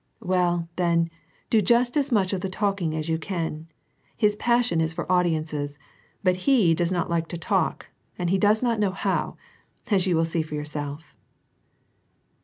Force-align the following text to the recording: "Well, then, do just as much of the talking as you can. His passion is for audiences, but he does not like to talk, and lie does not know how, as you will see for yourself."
"Well, 0.23 0.67
then, 0.77 1.11
do 1.51 1.61
just 1.61 1.95
as 1.95 2.11
much 2.11 2.33
of 2.33 2.41
the 2.41 2.49
talking 2.49 2.95
as 2.95 3.07
you 3.07 3.19
can. 3.19 3.67
His 4.17 4.35
passion 4.35 4.81
is 4.81 4.93
for 4.93 5.05
audiences, 5.11 5.77
but 6.23 6.37
he 6.49 6.73
does 6.73 6.91
not 6.91 7.07
like 7.07 7.27
to 7.27 7.37
talk, 7.37 7.85
and 8.17 8.31
lie 8.31 8.37
does 8.37 8.63
not 8.63 8.79
know 8.79 8.93
how, 8.93 9.37
as 9.91 10.07
you 10.07 10.15
will 10.15 10.25
see 10.25 10.41
for 10.41 10.55
yourself." 10.55 11.15